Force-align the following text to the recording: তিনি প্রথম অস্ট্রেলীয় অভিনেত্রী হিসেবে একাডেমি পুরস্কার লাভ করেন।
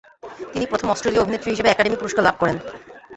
তিনি 0.51 0.65
প্রথম 0.71 0.87
অস্ট্রেলীয় 0.89 1.23
অভিনেত্রী 1.23 1.49
হিসেবে 1.51 1.71
একাডেমি 1.71 1.97
পুরস্কার 1.99 2.25
লাভ 2.27 2.35
করেন। 2.41 2.57